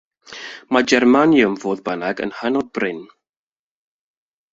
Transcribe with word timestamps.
Mae 0.77 0.85
germaniwm, 0.91 1.57
fodd 1.63 1.83
bynnag 1.89 2.23
yn 2.29 2.33
hynod 2.39 2.71
brin. 2.79 3.05